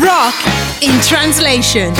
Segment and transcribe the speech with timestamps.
[0.00, 1.92] Rock in translation.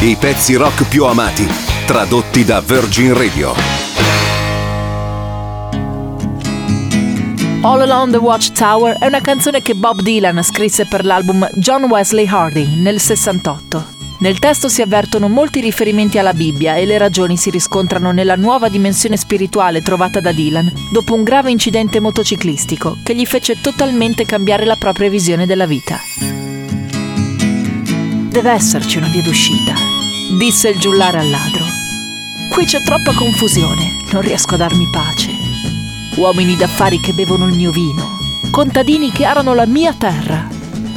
[0.00, 1.48] I pezzi rock più amati,
[1.86, 3.54] tradotti da Virgin Radio.
[7.62, 12.26] All Along the Watchtower è una canzone che Bob Dylan scrisse per l'album John Wesley
[12.26, 13.98] Harding nel 68.
[14.18, 18.68] Nel testo si avvertono molti riferimenti alla Bibbia e le ragioni si riscontrano nella nuova
[18.68, 24.66] dimensione spirituale trovata da Dylan dopo un grave incidente motociclistico che gli fece totalmente cambiare
[24.66, 26.29] la propria visione della vita.
[28.30, 29.74] Deve esserci una via d'uscita,
[30.38, 31.64] disse il giullare al ladro.
[32.48, 35.32] Qui c'è troppa confusione, non riesco a darmi pace.
[36.14, 38.18] Uomini d'affari che bevono il mio vino,
[38.52, 40.46] contadini che arano la mia terra.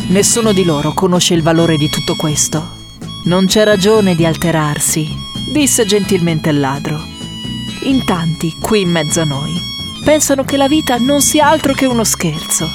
[0.10, 2.76] Nessuno di loro conosce il valore di tutto questo.
[3.24, 5.10] Non c'è ragione di alterarsi,
[5.52, 7.02] disse gentilmente il ladro.
[7.86, 9.60] In tanti, qui in mezzo a noi,
[10.06, 12.70] pensano che la vita non sia altro che uno scherzo.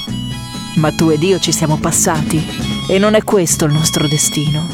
[0.75, 4.67] Ma tu ed io ci siamo passati e non è questo il nostro destino.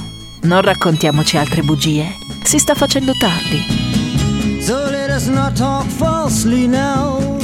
[0.42, 2.16] Non raccontiamoci altre bugie.
[2.42, 4.62] Si sta facendo tardi.
[4.62, 7.36] So let us not talk falsely now.